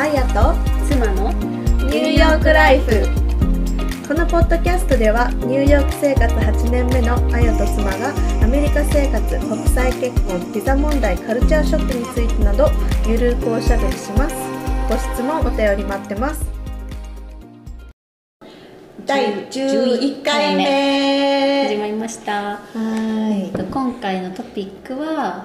[0.00, 0.54] あやと
[0.88, 3.06] 妻のニューヨークライフ。
[4.08, 8.08] このポッドキャストではニューヨーク生活8年目のあやと妻が
[8.42, 12.70] アメリカ生活国際結婚ビザ問題カルチャーショックについてなど
[13.06, 14.34] ゆるくおしゃべりします。
[14.88, 16.46] ご質問お便り待ってます。
[19.04, 21.68] 第11回目。
[21.68, 22.32] 始まりました。
[22.32, 22.58] は
[23.52, 23.52] い。
[23.70, 25.44] 今回のトピックは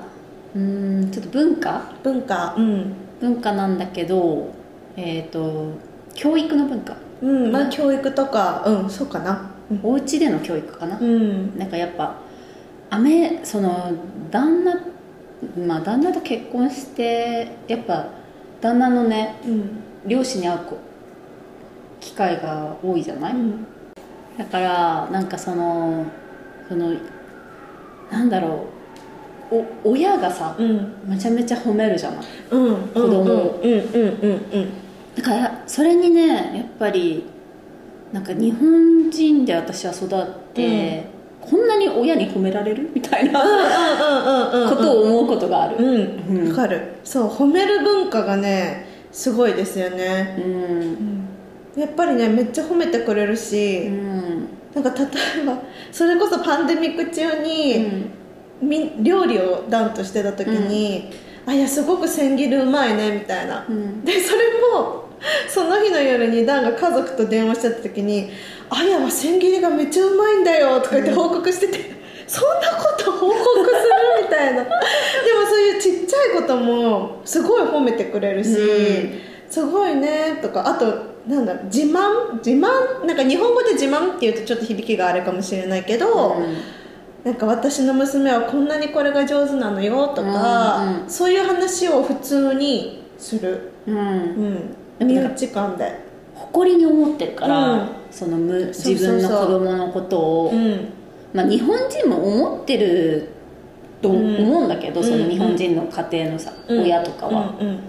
[0.56, 1.92] うーんちょっと文化？
[2.02, 2.56] 文化。
[2.58, 4.54] うん文化なんだけど
[4.98, 5.74] えっ、と
[6.14, 6.96] 教育の文化。
[7.22, 9.52] うんまあ教育とかうんそうかな。
[9.82, 11.58] お家での教育かな、うん。
[11.58, 12.18] なんかやっぱ
[12.90, 13.92] アメその
[14.30, 14.80] 旦那
[15.68, 18.08] まあ旦那と結婚してやっぱ
[18.62, 19.80] 旦那のねうん。
[20.06, 20.78] 両親に会う子
[22.00, 23.66] 機会が多いじゃない、うん。
[24.38, 26.06] だからなんかその
[26.70, 26.94] その
[28.12, 28.75] なんだろう
[29.52, 30.94] お親がさうん。
[31.06, 32.26] めちゃめちゃ褒めるじゃない？
[32.52, 32.76] うん。
[32.88, 33.62] 子供を。
[33.64, 33.72] うん。
[33.72, 33.80] うん。
[33.80, 33.82] うん。
[33.82, 34.70] うん。
[35.16, 37.24] だからそれにねやっぱり
[38.12, 38.24] なん。
[38.24, 40.08] か日本人で私は育っ
[40.54, 41.06] て、
[41.42, 41.68] こん。
[41.68, 44.64] なに親に褒められるみたいなうん。
[44.64, 44.70] うん。
[44.70, 45.82] ことを思うことがあるう
[46.34, 46.38] ん。
[46.40, 46.50] うん。
[46.50, 50.38] わかるそう褒める文化がねすごいですよね
[51.76, 51.80] うん。
[51.82, 54.48] やっぱりねめっちゃ褒めてくれるうし、ん。
[54.74, 54.84] なん。
[54.84, 55.06] か例
[55.44, 55.60] えば
[55.92, 58.06] それこそパンデミック中に、み
[58.62, 61.12] 料理をダンとしてた時に
[61.46, 64.04] 「あいやすごく千切りうまいね」みたいな、うん。
[64.04, 65.06] でそれも
[65.48, 68.30] その日の夜にダンが家族と電話してた時に
[68.70, 71.92] 「あやは千切りがめっちゃうまいんだよ」とか言って報告してて、
[72.28, 74.24] そんなこと報告する？
[74.24, 74.64] みたいな。
[74.64, 74.76] でも
[75.48, 79.20] そういうちっちゃいこともすごい褒めてくれるし、うん。
[79.50, 80.86] すごいねとかあと
[81.28, 82.38] なんだ自慢？
[82.38, 83.06] 自慢？
[83.06, 86.36] なんか日本語で自慢っていうとちょっと響きがあれかもしれないけど、
[87.26, 91.10] なんか私の娘はこんなにこれが上手なのよとか、うんうん。
[91.10, 94.76] そういう話を普通にする、うん、うん。
[95.00, 96.06] うん、身内感で。
[96.36, 97.90] 誇りに思ってるから、うん。
[98.12, 100.90] そのむ自分の子供のことをうん。
[101.34, 103.30] まあ、日本人も思ってる
[104.04, 105.08] と思うんだけど、うん。
[105.08, 106.84] その日本人の家庭のさ、うん。
[106.84, 107.80] 親とかは、うんうん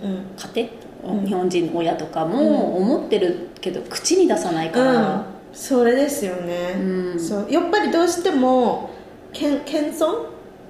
[0.54, 0.68] 家
[1.04, 1.26] 庭、うん。
[1.26, 7.20] 日本人の親とかも思ってるけど口に出さないから、それですよね、うん。
[7.20, 7.46] そう。
[7.50, 8.95] やっぱりどうしても
[9.38, 10.26] 謙遜？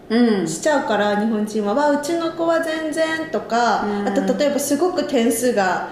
[0.08, 0.46] うん。
[0.46, 4.08] しちゃうから日本人は「わうちの子は全然」とか、うん。
[4.08, 5.88] あと例えばすごく点数が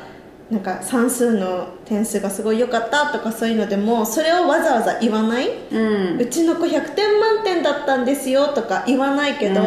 [0.50, 6.20] なんか算数の点数がすごい良かったとかそういうのでもそれをわざわざ言わない、うん。
[6.20, 9.66] うちの子100点満点だったんですよとか言わないけど、うん。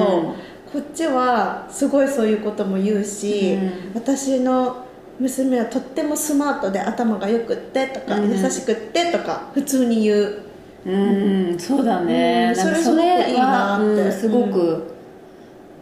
[0.72, 3.72] こっちはすごいそういうことも言うし、うん。
[3.96, 4.86] 私の
[5.20, 8.30] 娘はとってもスマートで頭がよくってとか、うん。
[8.30, 10.40] 優しくってとか普通に言う
[10.88, 13.86] うんそうだね、うんなんかそれすごくいいなって。
[13.86, 14.84] うんすごく、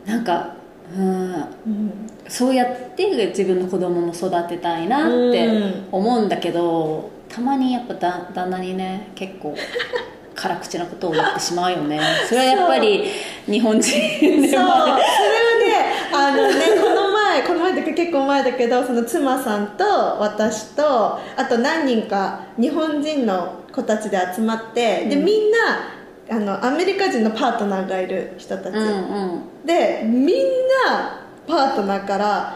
[0.06, 0.56] なんか、
[0.96, 5.48] うん、うんそうやって自分の子供も育てたいなって
[5.92, 9.56] 思うんだけど、たまにやっぱだ旦那にね結構
[10.36, 12.00] 辛口なことを言ってしまうよね。
[12.28, 13.06] それはやっぱり
[13.46, 15.06] 日本人でそう、それもはね、
[16.14, 19.84] あのね、この前、 この前だけ結構前だけど、その妻さんと
[20.20, 25.58] 私と、あと何人か日本人の子たちで集まって、で、みんな、
[26.30, 28.76] あの、アメリカ人のパートナーがいる人たち。
[28.76, 29.66] うんうん。
[29.66, 30.38] で、みん
[30.88, 32.56] な、パートナーから、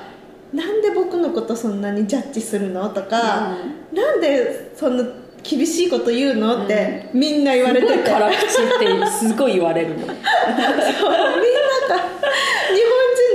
[0.52, 2.90] なんで僕のことそんなにジャッジするの？
[2.90, 3.56] とか、
[3.94, 5.04] なんでそんな
[5.44, 6.66] 厳しいこと言うの？
[6.66, 7.94] って、みんな言われてて。
[7.94, 8.40] すごい辛口っ
[8.80, 9.98] てすごい言われるの。
[10.02, 10.24] みんなが日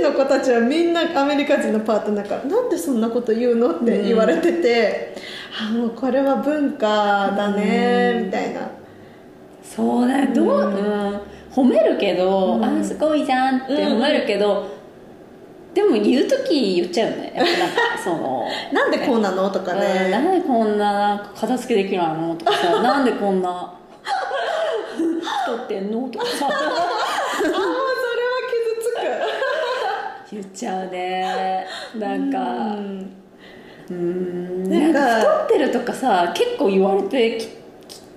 [0.03, 3.71] 本人の子たちはみんなアメリカ人のパートナーからなんでそんなこと言うの？
[3.71, 8.69] って言われてて、あもうこれは文化だねみたいな。
[9.63, 10.33] そうだよ。
[10.33, 11.21] どう、うん。
[11.51, 12.63] 褒めるけど、うん。
[12.63, 14.67] あすごいじゃんって褒めるけど、
[15.73, 17.33] でも言う時言っちゃうよね。
[17.35, 19.49] やっぱなんか そのなんでこうなの？
[19.49, 19.79] とかうん。
[19.79, 22.35] ね、なんでこんな片付けできないの？
[22.35, 23.73] とかさ なんでこんな
[25.45, 26.07] 太ってんの？
[26.09, 26.47] とかさ。
[26.47, 27.65] ああそれは
[30.31, 31.65] 言っちゃうね。
[31.95, 33.24] なんか傷つくうん
[33.89, 37.49] うんなんか太ってるとかさ結構言われてき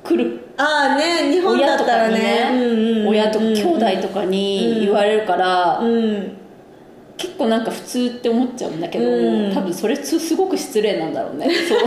[0.04, 3.06] くるああね日本だったらね。
[3.06, 6.36] 親と兄弟とかに言われるから、うん。
[7.16, 9.54] 結構なんか普通って思っちゃうんだけど、うん。
[9.54, 11.48] 多分それすすごく失礼なんだろうね。
[11.68, 11.78] そう。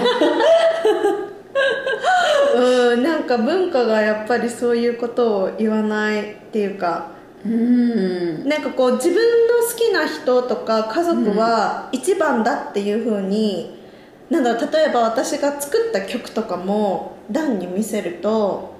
[2.93, 7.11] うんなんか文化がやっぱりそういうことを言わないっていうか
[7.45, 8.47] うん。
[8.47, 13.79] なんかこう自分の好きな人とか家族は一番だっていうふうに、
[14.29, 18.73] なんだろう例えば私が作った曲とかもダンに見せると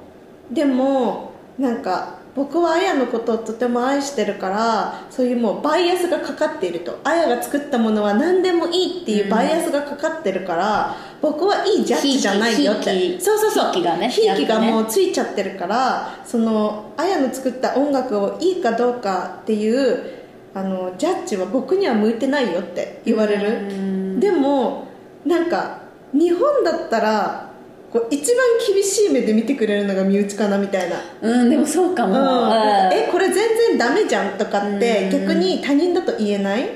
[0.50, 7.00] でもなんか僕は綾のことをとても愛してるからそういうもうバイアスがかかっていると。
[7.04, 13.20] 綾が作ったものは何でもいいっていうバイアスがかかってるから、僕はいいジャッジじゃないよって。
[13.20, 20.22] そうそうそうひいきがねひいきがもうついちゃってるからその綾の作った音楽をいいかどうかっていう
[20.54, 24.88] あのジャッジは僕には向いてないよって言われるでも
[25.26, 25.82] なんか
[26.14, 27.51] 日本だったら
[27.92, 28.38] こう一番
[28.74, 30.96] 厳しい目で見てくれるのが身内かなみたいな。
[31.22, 35.28] うんでもそうかも、うん、えこれ全然ダメじゃんとかってうん。
[35.28, 36.70] 逆に他人だと言えない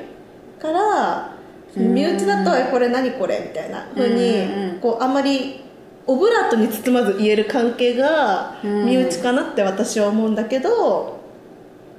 [0.59, 1.38] から
[1.77, 1.94] うん。
[1.94, 4.15] 身内だとえこれ何これみたいなふううん
[4.75, 5.62] にこうあまり
[6.06, 8.85] オブラートに包まず言える関係がうん。
[8.85, 11.19] 身内かなって私は思うんだけど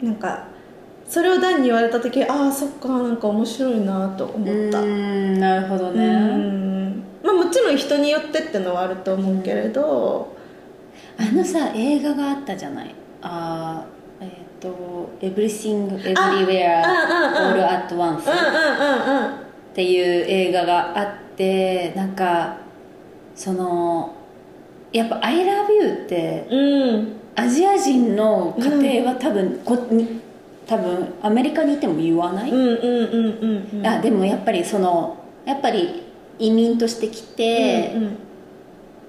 [0.03, 0.49] なんか
[1.09, 4.81] それをダンに言われた時ああそっかなんか面白いなと思った。
[4.81, 6.05] うんなるほどうね、
[7.77, 10.35] 人によってってのはあると思うけれど。
[11.19, 12.95] あのさ映画があったじゃない？
[13.23, 14.31] あーえっ、
[14.61, 19.29] と「Everything Everywhere All at Once」うんうんうんうん。
[19.29, 19.33] っ
[19.75, 21.07] ていう映画があっ
[21.37, 22.59] てなんか
[23.35, 24.15] その
[24.93, 27.13] やっぱ「I love you」ってうん。
[27.39, 30.23] アジア人の家庭は多分、こに
[30.67, 32.79] 多分アメリカにいても言わない、うんうんうん
[33.43, 33.87] うんうん。
[33.87, 36.03] あでもやっぱりそのやっぱり
[36.39, 38.17] 移民として来て、うんうん。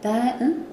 [0.02, 0.64] だん？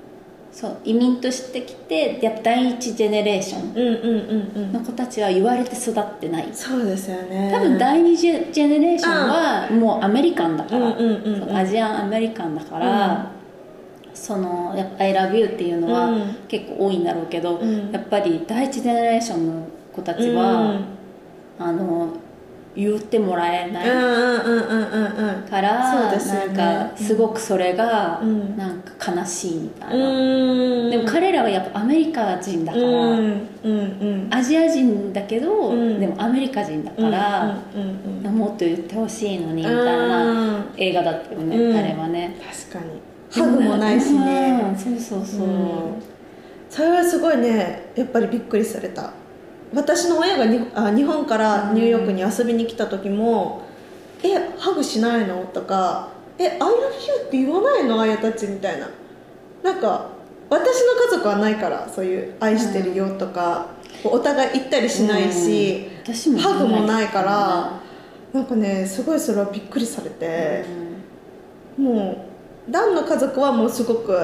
[0.52, 0.76] そう。
[0.84, 4.72] 移民として来てやっぱ第一ジェネレーションうんうんうんうん。
[4.72, 6.48] の子たちは言われて育ってない。
[6.52, 7.50] そうですよね。
[7.52, 10.96] 多分第二ジェジェネレーションはもうアメリカンだから、
[11.58, 13.32] アジアンアメリカンだから、
[14.14, 16.34] そのやっぱ「I love you」っていうのはうん。
[16.46, 17.90] 結構多いんだろうけど、うん。
[17.90, 20.80] やっぱり第一ジェネレーションの子たちは、
[21.58, 22.08] あの
[22.76, 23.84] 言ってもらえない、
[25.48, 26.54] から、そうですよね。
[26.54, 28.56] なんかすごくそれがうん。
[28.56, 30.90] なんか悲しいみたいな、うん。
[30.90, 36.00] でも彼らはやっぱアメリカ人だから、アジア人だけど、うん。
[36.00, 37.56] でもアメリカ人だから、
[38.30, 39.86] もっと言ってほしいのにみたいうん。
[39.86, 41.76] な映画だったよね、うん。
[41.76, 42.36] あれはね。
[42.70, 43.00] 確かに。
[43.30, 44.62] ハグもないしね。
[44.70, 46.02] うんそうそうそう、うん。
[46.68, 49.12] それはすごいねやっぱりびっくりされた
[49.74, 53.62] 私の親がにあ日本からニューヨークに遊びに来た時も
[54.22, 54.28] 「え
[54.58, 58.00] ハグしないの?」とか「え I love you」って言わないの？
[58.00, 58.88] あやたちみたいな。
[59.62, 60.06] なんか
[60.50, 63.66] 私の家族はないからそういう「愛してるよ」とか、
[64.02, 66.14] こうお互い言ったりしないし、うん。
[66.14, 67.80] 私もハグもないから
[68.32, 70.64] なんかねすごいそれはびっくりされて。
[71.76, 72.24] も
[72.68, 74.16] うダンの家族はもうすごく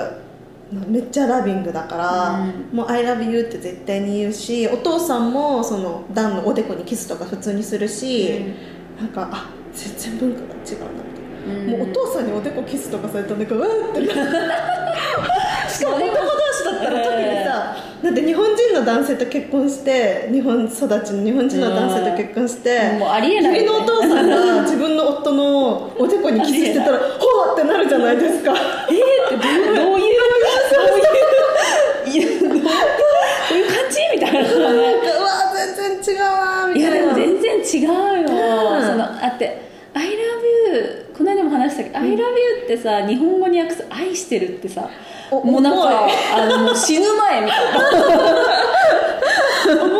[0.72, 8.40] めっちゃラビングだから、うもう「I love you」って絶対に言うしお父さんもそのダンのおでこにキスとか普通にするし、
[8.98, 11.10] なんかあ全然文化が違うな
[11.46, 11.70] うん。
[11.70, 14.00] もうお父さんにおでこキスとかされたらなんかうわーって。
[14.06, 14.14] な
[15.70, 16.12] しかも男同
[16.52, 23.66] 士だったら特にさだって日本人の男性と結婚して日本育ちの日本人の男性と結婚して、もうありえないね。
[23.66, 28.52] のお父さんが自分の夫のおでこにキスしてたら ほわってなるじゃないですか。
[28.88, 29.46] えーって
[29.76, 30.20] どういう
[32.06, 32.70] いやどうどういう感
[33.90, 38.86] じみたいななんかうわ全然違うわみいやたいなでも全然違うよ、うん。
[38.86, 39.60] そのあって
[39.94, 40.12] 「I love
[40.74, 44.88] you」この間も話したけど「I love you」ってさ日本語に訳す「愛してる」ってさ
[45.30, 47.60] おもうなんかあの死ぬ前みたい
[49.78, 49.99] 重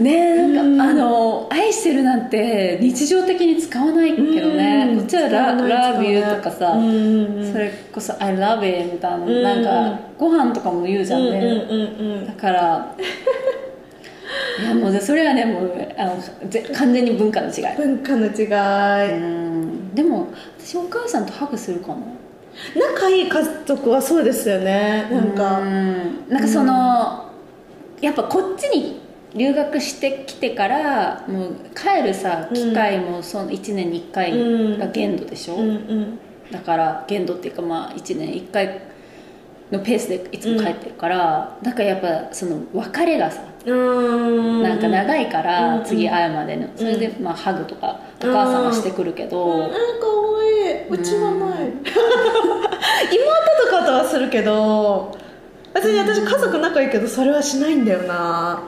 [0.00, 0.90] ねえなんか、うん。
[0.90, 4.98] あの愛してるなんて日常的に使わないけどね、うん。
[4.98, 7.52] こっちはラ「使わない love you」とかさ、うんうんうん。
[7.52, 12.94] それこそ「I love it」みたいな、んなんかご飯とかも言うじゃんね、うんうんうんだから
[14.60, 17.76] いやもうそれはねもうあのぜ完全に文化の違い。
[17.76, 18.44] 文化の違
[19.08, 19.94] い、うん。
[19.94, 21.96] でも私お母さんとハグするかな？
[22.74, 25.06] 仲いい家族はそうですよね。
[25.10, 25.60] なんか。
[25.60, 26.24] うん。
[26.28, 27.24] なんかその、
[28.00, 28.97] やっぱこっちに
[29.34, 36.18] 留学してきてからもう帰るさ機会もその1年に1回が限度でしょ、うんうん。
[36.50, 38.80] だから限度っていうかまあ1年1回
[39.70, 44.62] のペースでいつも帰ってるから、だからやっぱその別れがさうん。
[44.62, 46.68] なんか長いから、うん次会うまでの。
[46.74, 50.88] それでまあハグとかお母さんはしてくるけど、うん、かわいい。
[50.88, 51.68] うちはない。
[53.12, 55.16] 妹とかとはするけど
[55.74, 58.62] 別に私家族仲いいけどそれはしないんだよな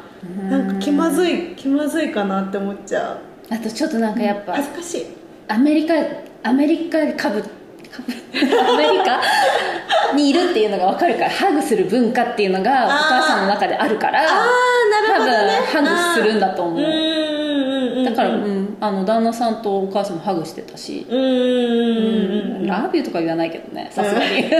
[0.48, 3.54] なんか気まずい気まずいかなって思っちゃう。
[3.54, 5.06] あとちょっとなんかやっぱ恥ずかしい。
[5.48, 5.94] アメリカ
[6.42, 7.42] アメリカ株
[7.90, 8.12] 株
[8.72, 9.20] アメリカ？
[10.14, 14.28] にいるっていうのが分かるからハグする文化っていうのがお母さんの中であるからああ
[15.08, 15.60] なるほどね。
[15.72, 18.04] 多分ハグするんだと思う。
[18.04, 24.50] だから、うん、あの旦那さんとお母さんもハグしてたし、うんラビューとか言わないけどねさすがに、うん。
[24.50, 24.58] か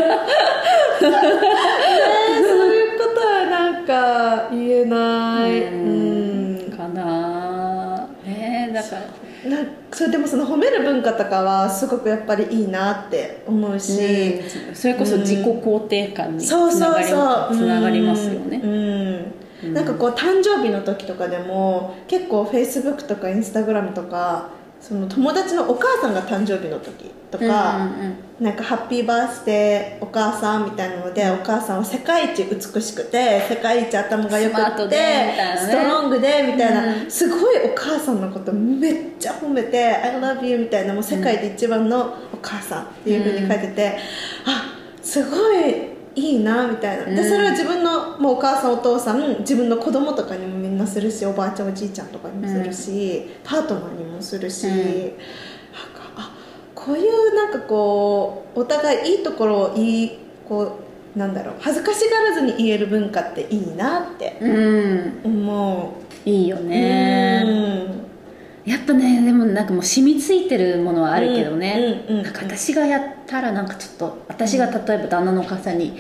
[3.91, 5.65] か言えない。
[5.65, 6.73] うん。
[6.77, 8.09] かな。
[8.25, 9.51] ねえだから。
[9.51, 17.19] なんそれでもその褒める文化とかはすごくやっぱりいいなって思うし、うんそれこそ自己肯定感につそうながりそう
[17.49, 18.61] そうつながりますよね。
[18.63, 19.35] うん。
[19.65, 19.75] うん。
[19.75, 34.97] なんかこう誕生日の時とかでも結構フェイスブックとかインスタグラムとかその友達のお母さんが誕生日の時とか、うんうんなんかハッピーバースデーお母さんみたいなのでお母さんは世界一美しくて世界一頭が良くてで
[35.29, 35.73] みたいなね。
[35.73, 37.11] ストロングでみたいな、うん。
[37.11, 43.99] すごいお母さんのことめっちゃ褒めて「I love you」みたいなもう世界で一番のお母さんっていうふうに書いてて、
[44.47, 44.73] あ
[45.03, 47.05] すごいいいなみたいな。
[47.05, 47.29] でうん。
[47.29, 54.77] それは自分のもうお母さんお父さん自分の子供とかにもみんなするしおばあちゃんおじいちゃんとかにもするし、パートナーにもするし、うん。
[54.77, 55.17] なんか
[56.17, 56.35] あ
[56.75, 60.79] こういうなんかこうお互いいいところをいいこ
[61.15, 65.21] うなんだろう恥ずかしがらずに言える文化っていいなってうん。
[65.25, 66.29] 思う。
[66.29, 67.87] いいよね
[68.71, 75.99] やっぱねでもなんかもう染みついてるものはあるけどね、うんうんうんなんか私がやったらなんかちょっと私が例えば旦那のお母さんに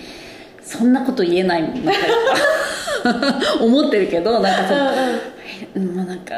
[0.62, 1.90] そんなこと言えないもんな。
[1.90, 1.94] ん
[3.02, 4.90] か思ってるけどなんかその、
[5.74, 6.34] うん、もうなんか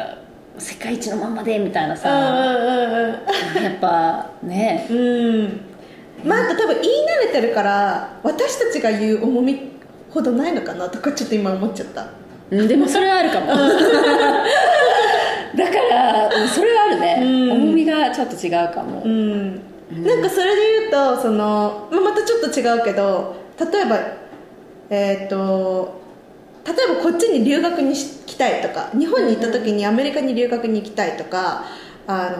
[0.58, 4.86] 世界一のままでみたいなさ、やっぱね。
[4.88, 5.60] うん。
[6.24, 9.72] まああと多分言い慣れてるから私たちが言う重み
[10.08, 12.06] ほどないのかなとかちょっと今思っちゃった。
[12.50, 13.46] うんでもそれはあるかも
[15.56, 17.52] だからうんそれはあるね、うん。
[17.52, 19.54] 重みがちょっと違うかも、うん、
[20.04, 23.98] なんかそれで言うとその、まあ、またちょっと違うけど例えば
[24.90, 26.00] えっ、と
[26.64, 31.64] 例えばこっちに留学にし来たいとか日本に行った時にアメリカに留学に行きたいとか
[32.06, 32.30] あ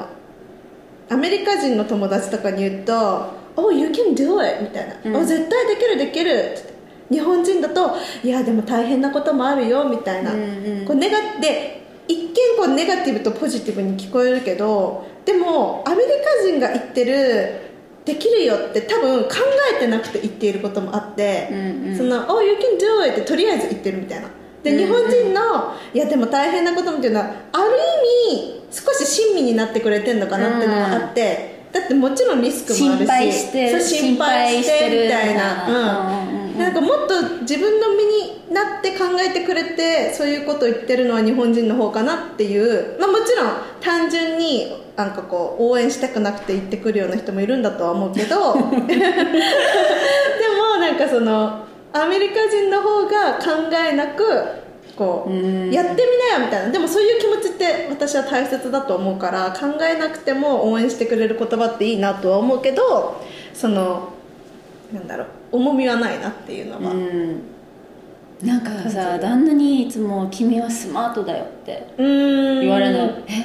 [1.11, 6.73] のアメリカ人の友達とかに言うと「Oh you can do it」みたいな「うんお絶対できるできる」って
[7.11, 10.87] 日本人だと「いやでも大変なこともあるよ」みたいな、うんうん。
[10.87, 16.11] こうネガで一見こうネガティブとポジティブに聞こえるけどでもアメリ
[16.43, 17.73] カ人が言ってる
[18.05, 19.31] できるよって多分考
[19.77, 21.97] えてなくて言っていることもあって、うんうん。
[21.97, 24.29] その「Oh you can do it」ってとりあえず言ってるみたいな。
[24.65, 24.87] でうんうん。
[24.87, 27.71] 日本人の「いやでも大変なことも」っていうのはある
[28.31, 35.75] 意味少し親身になってくれてるのかなっていうのがあって、だってもちろんリスクもあるし心配してそう心配してみたいな、うん。
[35.75, 48.69] うんうんうんなんかもっと自分の身になって考えてくれてそういうことを言ってるのは日本人の方かなっていう、まあ、もちろん単純になんかこう応援したくなくて言ってくるような人もいるんだとは思うけどでも
[50.79, 54.63] なんかそのアメリカ人の方が考えなく
[54.97, 55.71] こううん。
[55.71, 55.99] やってみ
[56.37, 56.73] なよみたいな。
[56.73, 63.23] でもそういう気持ちって私は大切だと思うから考えなくても応援してくれる言葉っていいなとは思うけど
[63.55, 64.13] その
[64.93, 67.43] なんだろう重みはないなっていうのは、うん。
[68.43, 69.23] なんかさる。
[69.23, 73.45] 旦那にいつも「君はスマートだよ」って言われるの「え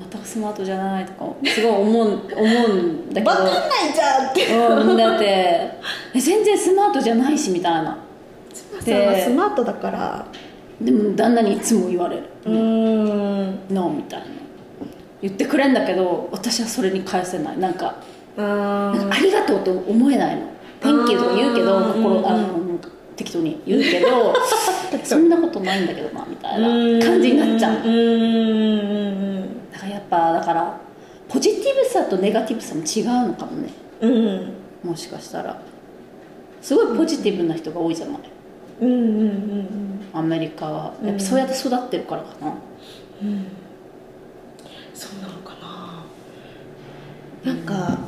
[0.00, 3.24] またスマートじゃない?」とかすごい思う思うんだけど。
[3.24, 3.54] 分かんない
[3.92, 4.46] じゃんって。
[4.90, 5.24] うん、だって。
[5.24, 7.98] え全然スマートじゃないしみたいな。
[8.80, 9.06] さん。
[9.06, 10.26] はスマートだから。
[10.80, 12.22] でも旦那にいつも言われる。
[12.44, 14.26] うーん「ノー」みたいな。
[15.22, 17.58] 言ってくれんだけど私はそれに返せない。
[17.58, 17.94] なんか
[18.36, 20.42] ありがとうと思えないの
[20.86, 22.46] 「Thank you」とか言うけどうん心あの
[23.16, 24.34] 適当に言うけど
[25.04, 26.68] そんなことないんだけどなみたいな
[27.04, 27.78] 感じになっちゃう。
[27.78, 30.76] うーんだからやっぱだから
[31.28, 33.70] ポジティブさとネガティブさも違うのかもね。
[34.00, 34.10] うん。
[34.12, 34.52] うん
[34.90, 35.60] もしかしたら。
[36.62, 38.16] すごいポジティブな人が多いじゃない？
[38.82, 40.92] うんうんうんアメリカは。
[41.04, 42.52] やっぱそうやって育ってるからかな、
[43.22, 43.46] うん。
[44.94, 45.54] そうなのか
[47.44, 47.52] な。
[47.52, 47.98] なんか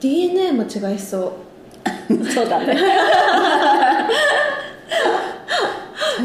[0.00, 1.36] DNA も違いそ
[2.10, 2.24] う。
[2.30, 2.76] そうだね。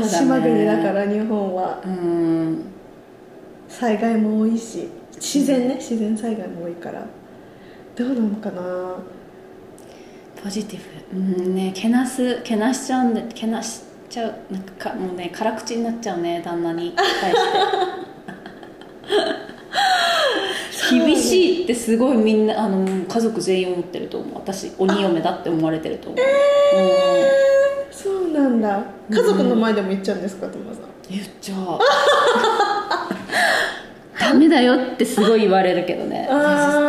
[0.09, 1.79] 島国だから日本は。
[1.85, 2.63] うん。
[3.67, 4.89] 災害も多いし。
[5.15, 5.75] 自然ね。
[5.75, 7.05] 自然災害も多いから。
[7.95, 8.61] どうなのかな？
[10.43, 10.79] ポジティ
[11.11, 11.17] ブ。
[11.17, 14.33] うんねけなすけなしちゃうんでけなしちゃう。
[14.51, 16.93] なんかかもうね辛口になっちゃうね旦那に。
[16.95, 17.59] 対して
[20.89, 24.35] 厳しいってすごいみんなあの家族全員思ってると思う。
[24.35, 27.93] 私鬼嫁だって思われてると思う、うん。
[27.93, 28.83] そうなんだ。
[29.09, 30.83] 家族の前でも言っちゃうんですか友さん。
[31.09, 31.79] 言っちゃう
[34.19, 36.27] ダメだよってすごい言われるけどね。
[36.29, 36.39] 絶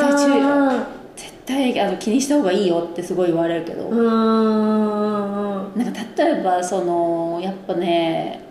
[0.00, 0.86] 対注意あ
[1.16, 3.90] 絶対あの気にした方がいいよってすごい言われるけど、ー。
[3.90, 8.43] うんなんか例えばそのやっぱね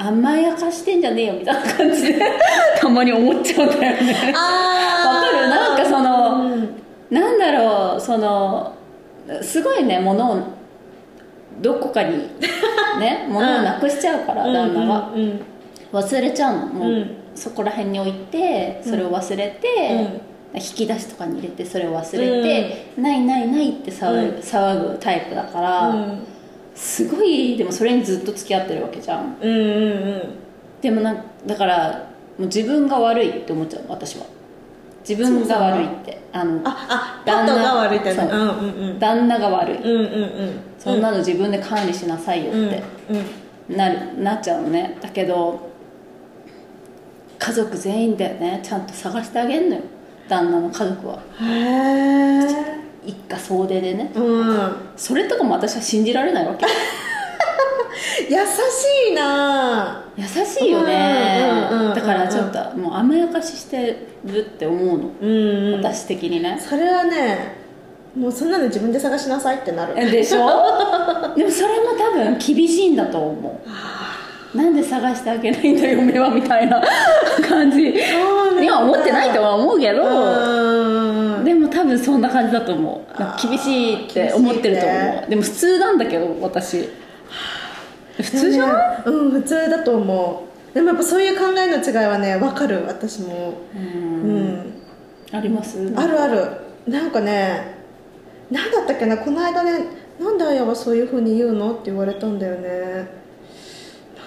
[0.00, 2.20] 甘やかしてんじゃねえよみたいな感じで
[2.80, 4.32] たまに思っちゃうんだよね。
[4.34, 5.48] あわかる？
[5.48, 6.74] なんかそのうん。
[7.10, 8.72] なんだろうその
[9.42, 10.38] すごいねものを
[11.60, 12.28] どこかに
[13.00, 15.40] ね物をなくしちゃうから、旦那が、うんうん
[15.90, 16.66] 忘れちゃうの。
[16.66, 17.10] もう、うん。
[17.34, 19.68] そこら辺に置いてそれを忘れて、
[20.54, 24.28] 引き出しとかに入れてそれを忘れて、ないないないって騒ぐ,、うん。
[24.40, 26.26] 騒ぐタイプだから、うん
[26.78, 29.36] すごいでもそれにずっと付き合ってるわけじゃん。
[29.40, 30.22] うんうんうん。
[30.80, 32.08] でもなんだから
[32.38, 34.26] もう自分が悪いって思っちゃうの私は。
[35.06, 36.20] 自分が悪いって。
[36.32, 38.14] あのああパットが悪いってね。
[38.14, 38.26] そう。
[38.26, 38.98] うんうんうん。
[39.00, 40.60] 旦那が悪い、うんうんうん。
[40.78, 42.82] そんなの自分で管理しなさいようんって
[43.68, 43.76] うん。
[43.76, 44.96] なる、なっちゃうのね。
[45.00, 45.68] だけど
[47.40, 48.60] 家族全員だよね。
[48.62, 49.82] ちゃんと探してあげんのよ。
[50.28, 51.18] 旦那の家族は。
[51.40, 54.12] へえ一家総出でね。
[54.14, 54.72] うん。
[54.96, 56.66] それとかも私は信じられないわけ。
[58.28, 60.04] 優しいな。
[60.16, 61.68] 優しいよね。
[61.70, 65.82] うんうんだからちょっともう甘やかししてるって思うの、うんうん。
[65.82, 66.58] 私的にね。
[66.60, 67.56] それはね
[68.16, 69.94] もうそんなの自分で探しなさいってなる。
[69.94, 70.38] でしょ？
[71.36, 74.56] でもそれも多分厳しいんだと思う。
[74.56, 76.82] なんで探してあげないんだ嫁はみたいな
[77.48, 77.92] 感じ。
[77.92, 78.60] そうなんだ。
[78.62, 80.02] には思ってないとは思うけど。
[80.02, 80.08] うん。
[80.10, 80.67] で
[81.68, 83.20] も多分そんな感じだと思う。
[83.20, 85.30] なんか厳しいって思ってると思う。
[85.30, 86.88] でも普通なんだけど私。
[88.16, 90.74] 普通じゃないねうん普通だと思う。
[90.74, 93.54] でもやっぱそういう考えの違いはね分かる私も。
[93.74, 94.46] ううん。
[94.56, 94.74] ん
[95.32, 95.92] あります？
[95.96, 96.46] あるある。
[96.86, 97.76] なんかね
[98.50, 99.84] 何だったっけなこの間ね
[100.18, 101.72] なんであやはそういうふうに言うの？
[101.72, 103.06] って言われたんだよね。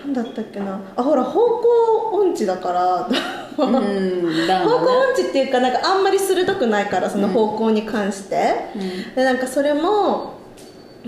[0.06, 0.80] なんだったっけな。
[0.96, 3.10] あほら方向音痴だから
[3.56, 9.16] 方向ね音痴っていうかなんかあんまり鋭くないからその方向に関して、うん。
[9.16, 10.34] でなんかそれも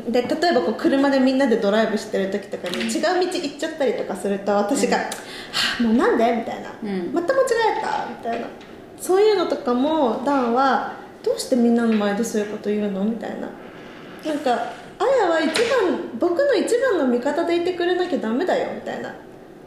[0.10, 5.04] で例えばこう車でみんなでドライブしてる時とかに違う道行っちゃったりとかすると私が「は
[5.80, 7.14] あもうなんで?」みたいな、うん。
[7.14, 7.46] また間違
[7.78, 8.48] えた?」みたいな。
[9.00, 13.50] そういうのとかもダンは「どうしてみんなの前でそういうこと言うの?」みたいな。
[14.26, 14.52] なんか
[15.00, 19.14] 「あやは一番僕の一番の味方でいてくれなきゃダメだよ」みたいな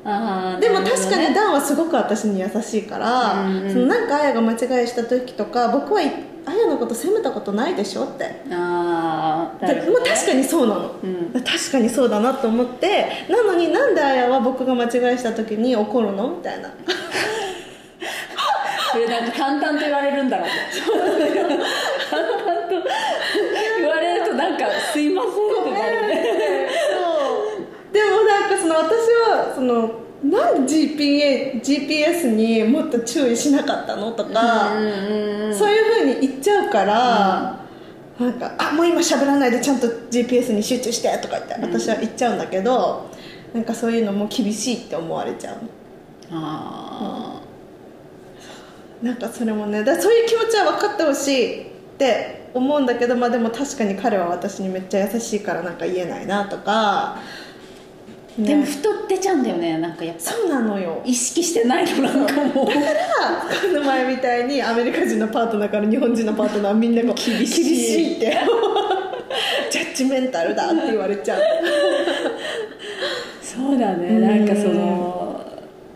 [0.09, 3.73] あーでも確かにねダンはすごく私に優しいから、うんうん。
[3.73, 6.13] そのなんかあやが間違いした時とか僕はい
[6.47, 8.43] あやのこと責めたことないでしょって。
[8.53, 9.75] ああね。
[9.91, 11.33] もう確かにそうなの、うん。
[11.43, 13.27] 確かにそうだなと思って。
[13.29, 16.71] なのになんであやは僕が間違いした時に怒るのみたいな。
[18.93, 20.53] それなんか淡々と言われるんだろうね。
[22.09, 22.35] 淡々
[22.69, 22.89] と
[23.79, 26.99] 言われるとなんか「すいません」ってなるねそ
[27.61, 28.91] うでもなんかその私
[29.31, 37.65] はそのなんで GPA GPS にもっと注意しなかったのとか、うんうんうんそういうふうに言っちゃうから、
[38.19, 43.07] なんか「あもう今喋らないでちゃんと GPS に集中して」とか言って私は言っちゃうんだけど
[43.55, 45.57] なんかそういうのも厳しいって思われちゃう。
[46.33, 47.41] あ
[49.03, 57.19] なんかそれもねだそういう気持ちは分かってほしいって思うんだけど、まあ、でも確かに彼は私にめっちゃ優しいからなんか言えないなとか、
[58.39, 60.21] でも太ってちゃうんだよねなんかやっぱ。
[60.21, 61.01] そうなのよ。
[61.05, 62.67] 意識してないのなんかもう。
[62.67, 62.93] だから
[63.63, 67.65] この前みたいにアメリカ人のパートナーから日本人のパートナーみんなが厳しい。
[67.65, 68.37] 厳しいって。
[69.71, 71.41] ジャッジメンタルだって言われちゃう。
[73.41, 74.21] そうだね。
[74.21, 75.41] なんかその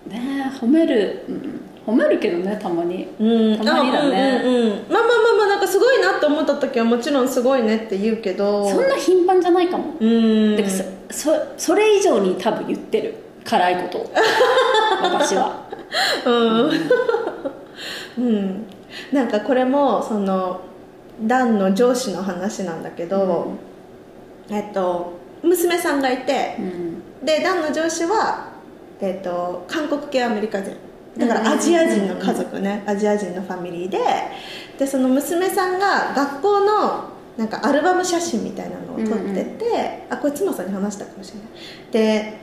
[0.07, 1.60] ね褒める、うん、
[1.91, 3.09] 褒めるけどねたまに。
[3.19, 3.59] うん。
[3.59, 4.41] たまにだね。
[4.43, 9.97] あうんうんうんまあまあまあまあなんかすごいなって思った時はもちろんすごいねって言うけどそんな頻繁じゃないかも。
[9.99, 10.57] うん。
[10.57, 13.15] でもそそそれ以上に多分言ってる。
[13.45, 13.99] 辛いこと。
[13.99, 14.11] を
[15.03, 15.67] 私は。
[16.25, 16.71] うん、
[18.19, 18.67] うん、
[19.13, 20.61] なんかこれもその
[21.23, 23.53] ダンの上司の話なんだけど、
[24.51, 27.03] えっと娘さんがいてうん。
[27.25, 28.49] でダンの上司は、
[29.01, 30.73] えっと韓国系アメリカ人
[31.21, 33.99] だからアジア人の家族ねアジア人のファミリーで
[34.79, 41.49] でその娘さんが学校のなんかアルバム写真みたいなのを撮ってて、あこれ妻さんに話したかもしれない。
[41.93, 42.41] で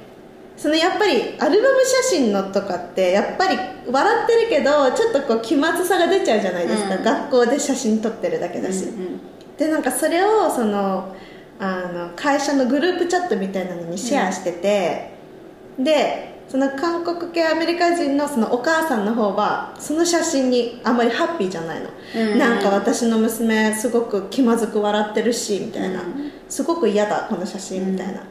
[0.56, 3.58] そのやっぱりアルバム写真のとかってやっぱり
[3.92, 7.04] 笑ってるけどちょっとこう気まずさが出ちゃうじゃないですか、うん。
[7.04, 9.20] 学校で写真撮ってるだけだし、うん。
[9.58, 11.16] でなんかそれをその
[11.60, 15.12] あの会社のグループチャットみたいなのにシェアしてて、
[15.78, 22.40] でその韓国系アメリカ人のそのお母さんの方はその写真にあんまりハッピーじゃないの、うん。
[22.40, 26.32] なんか私の娘すごく気まずく笑ってるしみたいな、うん。
[26.48, 28.24] すごく嫌だこの写真みたいな、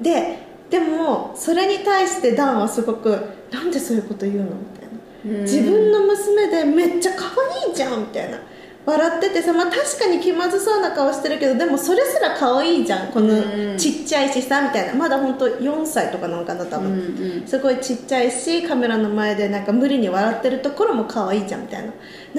[0.00, 0.38] で
[0.70, 3.10] でもそれに対してダンはすごく
[3.52, 4.44] なんでそういうこと言うの？
[4.44, 5.38] みたいな。
[5.40, 7.24] うん自分の娘でめっちゃ可
[7.66, 8.38] 愛いじゃんみたいな
[8.86, 13.12] 笑っててさ、まあ、確かに気まずそうな顔してるけどでもそれすら可愛いじゃん。
[13.12, 13.76] このうん。
[13.76, 14.94] ちっちゃいしさみたいな。
[14.94, 17.46] まだ本当4歳とかなのかな多うん分、うん。
[17.46, 21.92] すごいちっちゃいしカメラの前でなんか無理に笑ってるところも可愛いじゃんみたいな。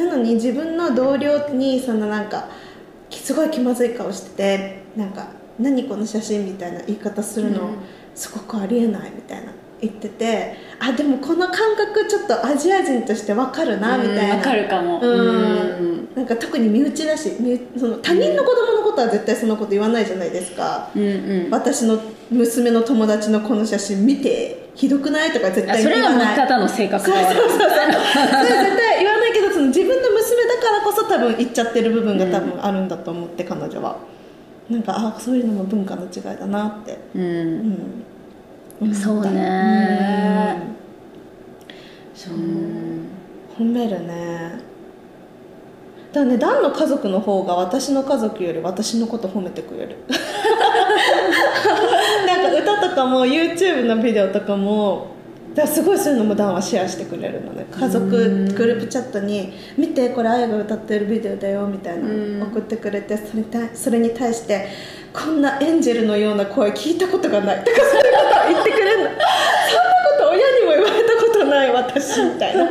[0.06, 2.48] なのに自分の同僚にそのなんか
[3.12, 5.28] すごい気まずい顔しててなんか
[5.60, 7.76] 何この写真みたいな言い方するの、うん。
[8.16, 14.36] すごくありえないみたいな言っててあでもこの感覚ちょっとアジア人としてわかるなみたいな。
[14.38, 15.00] わかるかも。
[15.00, 15.10] うん。
[15.10, 16.16] うん。
[16.16, 17.32] なんか特に身内だし
[17.78, 21.50] その他人の子供のことは絶対そんなこと言わないじゃないですか、うんうん。
[21.52, 22.00] 私の
[22.32, 26.36] 娘の友達のこの写真見てひどくないとか絶対言わない。
[26.36, 27.70] 見方の性格そうが悪いそうそうそう。
[27.70, 33.98] それ絶対言わないけどその自分の娘だからこそ多分言っちゃってる部分が多分あるんだと思って、彼女は。
[34.70, 37.22] なんかあそういうのも文化の違いだなって、うん。
[37.22, 38.04] うん、
[38.94, 40.62] そうね。
[42.28, 42.34] うん。
[42.34, 43.08] うん
[43.58, 44.60] 褒めるね。
[46.14, 49.98] だねダンの家族の方が私の家族より私のこと褒めてくれる。
[52.28, 55.08] なんか歌とかも YouTube のビデオとかも
[55.56, 57.66] だすごいそういうのもダンはシェアしてくれるのね。
[57.72, 64.68] 家族グループチャットに「見てこれあやが歌ってるビデオだよ」みたいな送ってくれてそれそれに対して
[65.18, 69.06] 「こんなエンジェルのような声聞いたことがない」とかそういうことを言ってくれるの。
[69.06, 69.24] そんなこ
[70.20, 72.68] と親にも言われたことない私みたいな。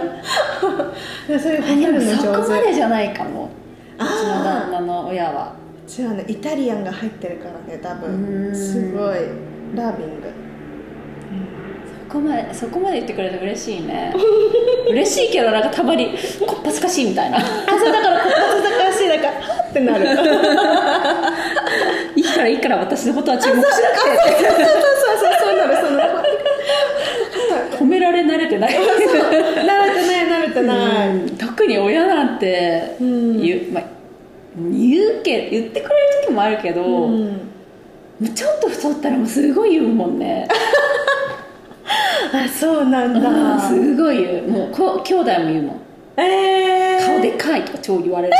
[1.38, 2.50] そういうあ褒めるのでもそこ上手。
[2.50, 3.50] までじゃないかも。
[3.98, 5.52] うちのあ旦那の親は。
[5.88, 8.54] 違うねイタリアンが入ってるからね多う分ん。
[8.54, 9.16] すごい
[9.74, 10.26] ラービング。
[12.08, 14.12] そこまでそこまで言ってくれて嬉しいね。
[14.90, 17.38] 嬉しいけどなんかたまにこっぱずかしいみたいな。
[17.38, 20.04] あそうだからこっぱずかしいだからはってなる
[22.36, 24.76] からいいから私のことは注目しなくそうそうそう
[25.18, 26.06] そうそうなるそうな
[27.78, 29.66] 褒められ慣れてない慣れてない
[30.26, 33.84] 慣れてない、特に親なんて言う,、まあ、
[34.56, 37.40] 言うけ言ってくれる時もあるけど、うん
[38.34, 40.48] ちょっと太ったらもうすごい言うもんね
[42.32, 45.80] あそうなんうんだすごい言うもうこ兄弟も言うもん
[46.16, 48.32] えー、顔でかいとか超言われる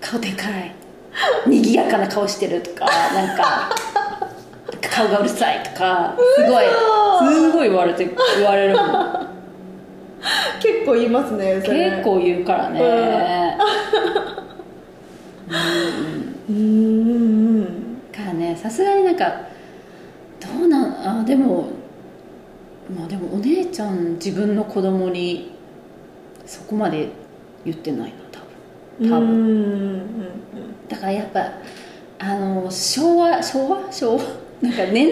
[0.00, 0.74] 顔でかい
[1.46, 3.70] 賑やかな顔してるとかなんか
[4.80, 8.04] 顔がうるさいとかすごいすごい言われて
[8.36, 9.28] 言われるもん。
[10.60, 11.90] 結構言いますねそれ。
[11.90, 13.58] 結構言うからね。
[16.48, 16.58] うんう
[17.62, 17.66] ん。
[18.12, 19.46] からねさすがになんか
[20.40, 21.68] どうなんあでも
[22.96, 25.52] まあでもお姉ちゃん自分の子供に
[26.46, 27.08] そこまで
[27.64, 28.25] 言ってないな
[29.00, 30.02] 多分。
[30.88, 31.52] だからやっぱ
[32.18, 34.22] あの昭和昭和昭和？
[34.62, 35.08] なんか年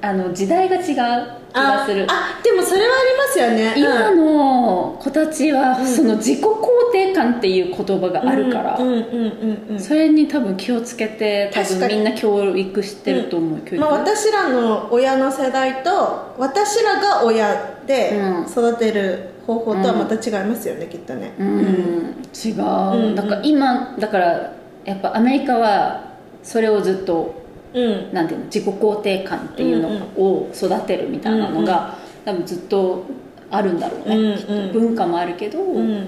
[0.00, 2.06] あの時代が違う気がする。
[2.08, 3.74] ああでもそれはありますよね。
[3.76, 4.18] 今うん。
[4.18, 9.78] の子たちは、うんその自己肯定感っていう言葉があるから、うんうんうんうんうん。
[9.80, 18.50] それに多分気をつけて多分みんな教育してると思う、教育、まあ、私らの親の世代と私らが親でうん。
[18.50, 21.32] 育てる方法とはまた違いますよね、きっとね。
[21.38, 24.52] うん、違う、んだから今だから
[24.84, 26.04] やっぱアメリカは
[26.42, 28.12] それをずっとうん。
[28.12, 33.04] なんていうの自己肯定感っていうのを育てるみたいなのが、多分ずっと
[33.50, 34.72] あるんだろうね、うんうん。
[34.72, 36.06] 文化もあるけど、うん。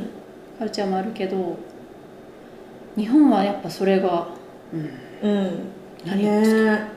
[0.59, 1.59] カルチャーもあるけど
[2.97, 4.29] 日本はやっぱそれが、
[5.23, 5.29] うん。
[5.29, 5.51] うん。
[6.07, 6.89] 何ね。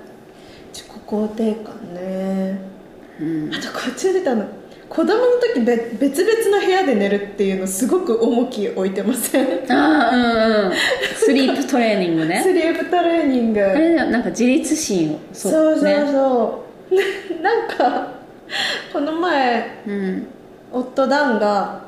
[0.71, 2.61] 自己肯定感ね。
[3.19, 3.53] うん。
[3.53, 4.45] あとこっちでたの
[4.89, 5.15] 子供の
[5.53, 9.71] 時べ別々の部屋で寝るっていうのすごく重きを置いてません？
[9.71, 10.73] ああうんうん。
[11.15, 12.41] スリープトレーニングね。
[12.43, 13.61] スリープトレーニング。
[13.63, 17.01] あれだよなんか自立心をそうそうそうね
[17.41, 18.07] なんか
[18.91, 20.27] この前うん
[20.71, 21.81] 夫ダンが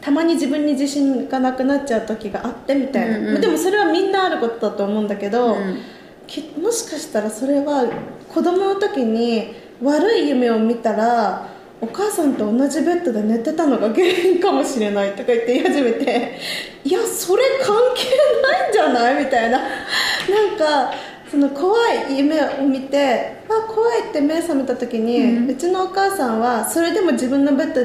[0.00, 3.40] たまに自分に自信がなくなっちゃう時があってみたいな、うんうん。
[3.42, 5.78] でもそれはみんなあることだと思うんだけど、うん。
[6.26, 7.84] きもしかしたらそれは
[8.32, 11.48] 子供の時に悪い夢を見たら
[11.82, 16.38] お母さんと同じベッドで寝てたのが原因かもしれないとか言って言い始めて
[16.84, 18.04] いやそれ関係
[18.42, 19.58] ないんじゃないみたいな。
[19.58, 20.92] なんか
[21.30, 21.76] その怖
[22.08, 25.50] い夢を見てあ怖いって目覚めた時に、うん。
[25.50, 27.84] うちのお母さんはそれでも自分のベッド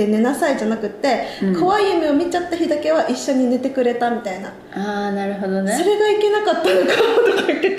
[0.00, 1.60] で寝なさいじゃなくって、うん。
[1.60, 4.48] 怖い夢を見ちゃった日だけは一緒に寝てくれたみたいな。
[4.72, 5.76] ああなるほどね。
[5.76, 6.80] それがいけなかったのかも
[7.28, 7.76] とか言ってて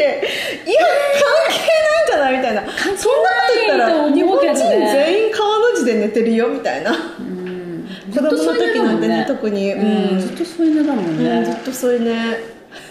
[0.68, 2.62] いや関係ないんじゃないみたいな。
[2.62, 6.92] そんなこと言ったら日本人全員川の字で寝てるよみたいな。
[6.92, 7.86] うん。
[8.14, 9.74] 子供の時なんてね特に。
[9.74, 10.20] うん。
[10.20, 12.38] ずっとそういうのだもんね、うんずっとそういうね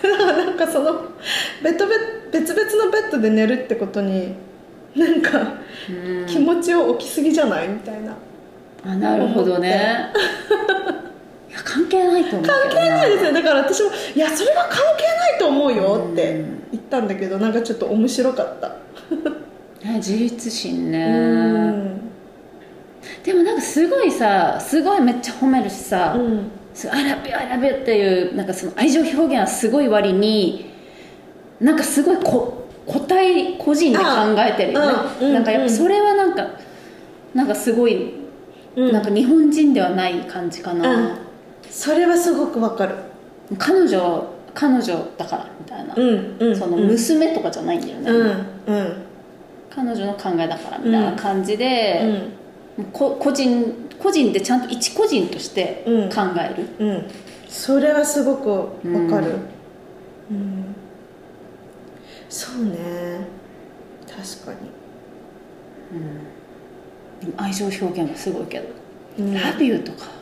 [0.02, 1.04] だからなんかその
[1.62, 1.94] ベッドベ
[2.32, 4.34] 別々のベッドで寝るってことに
[4.96, 5.54] なんか
[5.88, 5.92] う
[6.24, 6.26] ん。
[6.26, 7.68] 気持ちを置きすぎじゃない？
[7.68, 8.14] みたいな
[8.84, 10.12] あなるほどね。
[11.48, 13.32] いや関係ないと思う関係ないですよ。
[13.32, 16.60] だから私も「いやそれは関係ないと思うよ」ってうん。
[16.72, 18.68] 言ったんだけどなんかちょっと面白かった。
[19.84, 22.00] ね自立心うねん。
[23.24, 26.50] でもなんかすごいさすごいめっちゃ褒めるしさうん
[26.90, 30.70] 「I love you I love you」っていうなんかその愛情表現はすごい割に
[31.60, 34.04] なんかすごいこ個体個人で考
[34.38, 35.34] えてるよね、うんうん。
[35.34, 36.46] なんかやっぱそれはなんか
[37.34, 38.14] なんかすごい、
[38.76, 38.92] うん。
[38.92, 41.18] なんか日本人ではない感じかな、うん。
[41.70, 42.94] それはすごくわかる。
[43.58, 48.10] 彼女彼女だからみたいな、うんうんそのうん娘とかじゃないんだよね、
[48.66, 48.92] うんうん。
[49.70, 52.00] 彼女の考えだからみたいな感じで、
[52.78, 57.04] うんこ個人個人でちゃんと一個人として考える、うん。
[57.48, 58.66] それはすごくわ
[59.08, 59.34] かる。
[60.30, 60.74] うん、
[62.28, 63.26] そうね。
[64.06, 66.10] 確かでも
[67.36, 68.68] 愛情表現はすごいけど
[69.18, 69.36] 「に、うん。
[69.36, 70.20] Love you」とか。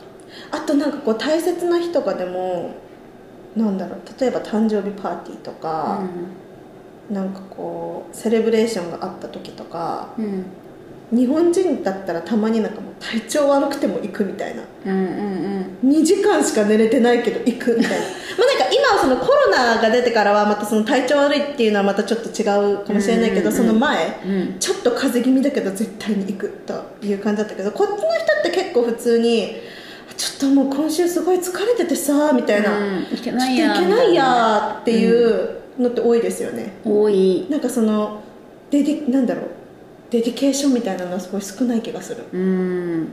[0.51, 2.71] あとなんかこう大切な日とかでも
[3.55, 6.01] なんだろう例えば誕生日パーティーとか、
[7.09, 10.45] なんかこうセレブレーションがあった時とかうんうん
[11.11, 14.63] 日本人だったらたまになんかもう体調悪くても行くみたいな。
[14.85, 15.39] うんうん
[15.83, 18.05] 2時間しか寝れてないけど行くみたいな。
[18.37, 22.43] まあなんか今はそのコロナが出てからはまたその体調悪いっていうのはまたちょっと違
[22.73, 24.55] うかもしれないけど、うんうんうんその前うん。
[24.59, 29.55] ちょっと風邪気味だけど絶対に行くという感じだったけどこっちの人って結構普通に
[30.17, 33.07] ちょっともう今週すごい疲れててさみたいな、うん。
[33.11, 37.47] いけちょっとないやいけないやっていうのって多いですよね、多い。
[37.49, 38.21] なんかその
[38.69, 39.45] デデなんだろう
[40.09, 42.23] デデケーションみたいなのはすごい少ない気がする。
[42.31, 43.09] うん。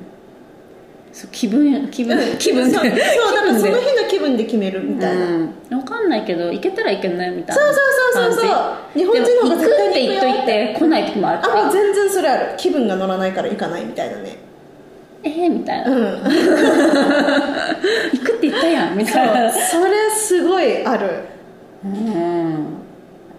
[1.12, 2.18] そう気分気分。
[2.38, 2.74] 気分で。
[2.74, 7.80] そうそうだからその日の気分で決めるみたいな、うん、分かんないけど行けたらいけないみたいなそうそ
[8.28, 8.98] うそうそうそう。
[8.98, 10.26] 日本人の方が絶対に行くって。
[10.26, 12.56] 言っといて来ない時もあるかあもうら全然それある。
[12.56, 14.38] 気分が乗らないから行かないみたいなね。
[15.22, 16.02] えー、みたいな、うん。
[16.24, 16.30] 行
[18.24, 19.52] くって言ったやんみたいな。
[19.52, 21.10] それすごいある。
[21.84, 22.75] うん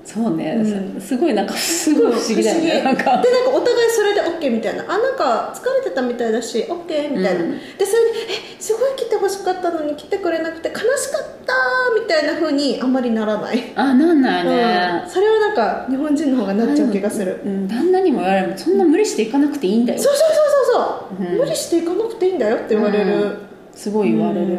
[0.08, 1.02] そうね、うん。
[1.02, 2.82] すすごいなんかすごい不思議だよね。
[2.82, 3.22] なんか。
[3.22, 4.86] でなんかお互いそれで OK みたいな。
[4.88, 7.52] あなんか疲れてたみたいだし OK みたいな、うん。
[7.78, 8.20] でそれで
[8.56, 11.54] えすごい来てほしかったのに来てくれなくて悲しかった
[12.00, 15.02] みたいな風にあんまりならない、あなんないね。
[15.04, 18.58] うん、それはなんか日本人の方がなっちゃう気がする、うん、旦那にも言われる。
[18.58, 20.00] そんな無理して行かなくていいんだよ。
[20.00, 21.38] そうそうそうそうそう、うん。
[21.40, 23.38] 無理して行かなくていいんだよって言われる、うん。
[23.76, 24.58] すごい言われる、うん。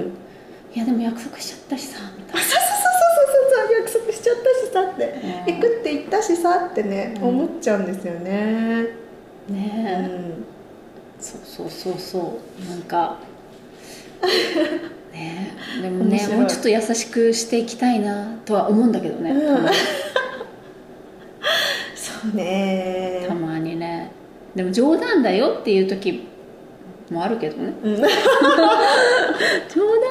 [0.74, 2.44] いやでも約束しちゃったしさみたいあ
[4.68, 5.14] しさって、
[5.48, 7.22] うん行くって言ったしさってね、うん。
[7.28, 8.86] 思っちゃうんですよね、
[9.48, 9.56] なねうえ、
[10.06, 10.44] ん。
[11.20, 12.64] そうそうそうそう。
[12.68, 13.18] なんか。
[15.12, 15.54] ね。
[15.78, 19.56] えでもねもうちょっと優しくしていきたいなとは思うんだけどね、うん。
[19.56, 19.76] たまに。
[21.94, 23.24] そうね。
[23.26, 24.10] たまにね。
[24.54, 26.26] でも冗談だよっていう時
[27.12, 27.72] もあるけどね。
[27.82, 27.96] うん。
[28.00, 28.02] 冗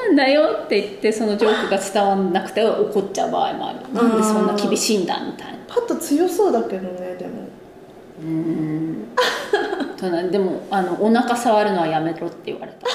[0.06, 3.78] 談だよって言ってそのジョークが伝わらなくて怒っちゃう場合もある。
[3.92, 5.58] なんでそんな厳しいんだみたいな。
[5.68, 7.48] パッと強そうだけどねでも。
[8.20, 9.08] うーん
[10.30, 12.86] でもあのお腹触るのはやめろって言われた。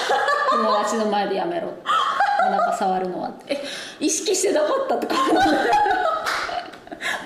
[0.56, 1.68] 友達の前でやめろ。
[1.68, 1.76] って
[2.48, 3.54] お腹触るのはって。
[3.54, 3.62] え
[4.00, 5.06] 意識してなかったと？
[5.06, 5.14] か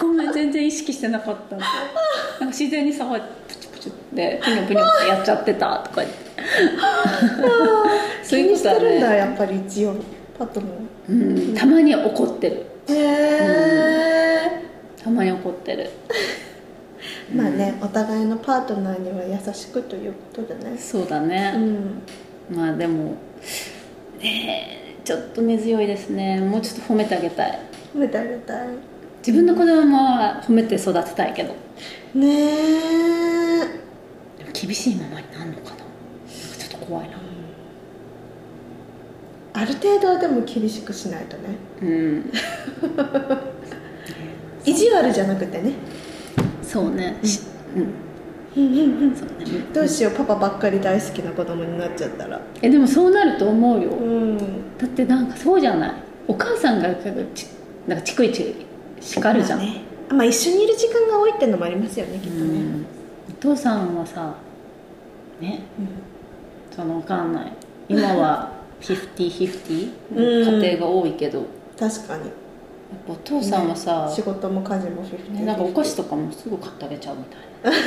[0.01, 1.67] ごめん全然意識してなかったなんか
[2.47, 6.28] 自然に触ってプチプチってプニョプニョってやっちゃってたとか言って
[8.23, 9.95] そういうことは気にしてるんだね、やっぱり一応。
[10.39, 10.69] パッとも
[11.09, 11.13] う。
[11.13, 12.67] ん、たまに怒ってる。
[12.89, 14.63] へえ、
[15.03, 15.91] たまに怒ってる。
[17.35, 20.77] まあねお互いのパートナーには優しくということでね。
[20.77, 22.03] うそうだね、ん。
[22.51, 23.15] まあでも
[24.21, 26.41] ねえちょっと根強いですね。
[26.41, 27.59] もうちょっと褒めてあげたい。
[27.95, 28.69] 褒めてあげたい。
[29.27, 31.55] 自分の子供は褒めて育てたいけど。
[32.15, 33.59] ねえ。
[34.39, 35.88] でも厳しいままになるのかな
[36.89, 37.17] 怖いな。
[39.55, 41.57] ある程度はでも厳しくしないとね。
[41.83, 42.31] うん。
[44.65, 45.73] 意地悪じゃなくてね。
[46.63, 47.17] そうね。
[47.23, 47.41] し
[47.77, 47.93] うん。
[49.73, 54.37] どうしようパパばっかり大好きな子供になっちゃったらえでもそうなると思うようん。
[54.79, 55.27] だってなん。
[55.29, 55.93] かそうじゃない
[56.27, 56.83] お母さん。
[56.83, 57.13] がち
[57.87, 57.99] なん。
[57.99, 58.55] かちくいち
[59.01, 62.87] 叱るじゃん、まあねまあ一緒にいる時間が多いってのもありますよねきっとねうん。
[63.31, 63.95] お父さん。
[63.97, 64.35] はさ
[65.41, 65.89] ねうん
[66.79, 67.53] そのわかんない。
[67.89, 70.63] 今は50-50うん。
[70.63, 71.47] 家庭が多いけど、やっ
[71.91, 72.31] 確かに。
[73.05, 77.79] ぱお父さんはさ、仕事も家事もフィフティねなんかお菓子とかもすぐ買ってあげちゃうみたいな。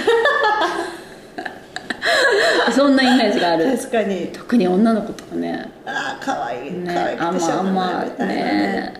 [2.75, 3.77] そんなイメージがある。
[3.77, 4.27] 確かに。
[4.33, 5.71] 特に女の子とかね。
[5.85, 6.67] ああかわい。
[6.67, 8.33] い、ねかわいくてしょうがないみたいな。
[8.33, 8.93] ねね。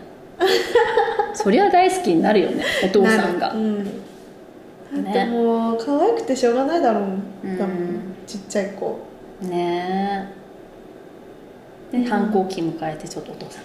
[1.33, 3.83] そりゃ大好きになるよねお父さんが、うん。
[3.83, 3.89] だ
[5.09, 7.03] ってもう可愛くてしょうがないだろう。
[7.03, 7.19] うん。
[8.25, 9.10] ちっちゃい子
[9.41, 10.29] ね
[11.93, 12.01] え。
[12.03, 13.63] で反抗期迎えてちょっとお父さん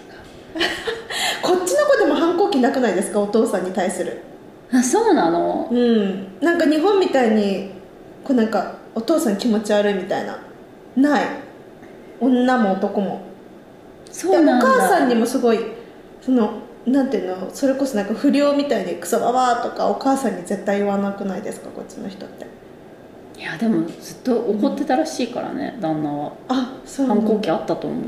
[1.41, 3.19] こっちの子でも反抗期なくないですか？
[3.21, 4.21] お父さんに対する。
[4.71, 5.67] があそうなの？
[5.71, 6.27] うん。
[6.41, 7.71] なんか日本みたいに
[8.23, 10.39] こうなんかお父さん気持ち悪いみたいな。
[10.95, 11.25] ない。
[12.19, 13.21] 女も男も。
[14.11, 14.65] そうなんだ。
[14.67, 15.59] でお母さんにもすごい
[16.21, 16.53] その
[16.85, 17.49] なんていうの？
[17.53, 21.69] それこそなんか不良みたいにクソババアとかお母さんに絶対言わなくないですか？
[21.69, 22.45] こっちの人って
[23.37, 26.33] いやでもずっと怒ってたらしいからね、旦那は。
[26.47, 27.07] あそう。
[27.07, 28.03] なんだ反抗期あったと思う。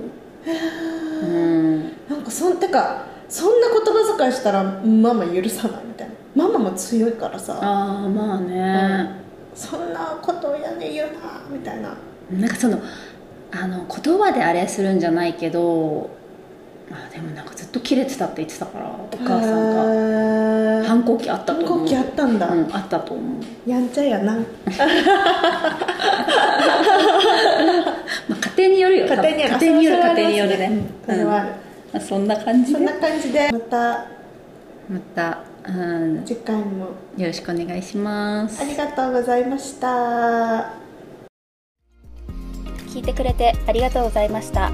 [1.24, 1.84] うん。
[2.10, 6.16] なんかそんてかそんな言葉遣いしたらママ許さないみたいな。
[6.36, 7.60] ママも強いからさ。
[7.62, 9.12] ああまあね、
[9.54, 11.96] そんなことをやね言うなみたいな。
[12.32, 12.80] なんかその
[13.52, 16.10] あの言葉であれするんじゃないけど
[16.90, 20.82] まあでもなんかずっとキレてたって言ってたからお母さんが。
[20.82, 21.68] が反抗期あったと思う。
[21.68, 24.34] 反抗期あったんだ、うん、あったと思う、やんちゃやな。
[24.36, 24.44] ま
[28.36, 29.08] あ、家庭によるよ。
[29.08, 29.56] 家庭による。
[29.56, 30.82] 家庭による家庭によるね。
[31.06, 31.50] それはある。
[31.94, 32.02] うん。
[32.02, 32.78] そんな感じで。
[32.78, 34.06] そんな感じでまた。
[34.90, 36.88] また、うん、次回も。
[37.18, 38.62] よろしくお願いします。
[38.62, 40.90] ありがとうございました。
[42.90, 44.72] 聞いてくれてありがとうございました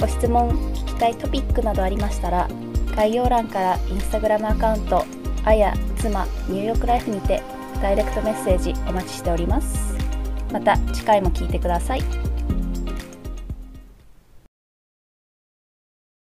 [0.00, 2.48] ご質問聞きたいトピックなどありましたら
[2.96, 5.04] 概要欄からインスタグラムアカウント
[5.44, 7.42] あや妻ニューヨークライフにて
[7.82, 9.94] ダイレクトメッセージお待ちしております。
[10.52, 12.02] また次回も聞いてください。